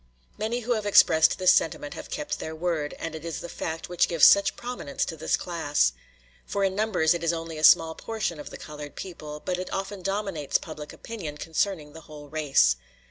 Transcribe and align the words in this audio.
Many 0.35 0.61
who 0.61 0.71
have 0.73 0.87
expressed 0.87 1.37
that 1.37 1.45
sentiment 1.45 1.93
have 1.93 2.09
kept 2.09 2.39
their 2.39 2.55
word, 2.55 2.95
and 2.97 3.13
it 3.13 3.23
is 3.23 3.39
that 3.39 3.49
fact 3.49 3.87
which 3.87 4.07
gives 4.07 4.25
such 4.25 4.55
prominence 4.55 5.05
to 5.05 5.15
this 5.15 5.37
class; 5.37 5.93
for 6.43 6.63
in 6.63 6.73
numbers 6.73 7.13
it 7.13 7.23
is 7.23 7.31
only 7.31 7.59
a 7.59 7.63
small 7.63 7.93
proportion 7.93 8.39
of 8.39 8.49
the 8.49 8.57
colored 8.57 8.95
people, 8.95 9.39
but 9.45 9.59
it 9.59 9.71
often 9.71 10.01
dominates 10.01 10.57
public 10.57 10.91
opinion 10.91 11.37
concerning 11.37 11.93
the 11.93 12.01
whole 12.01 12.29
race. 12.29 12.77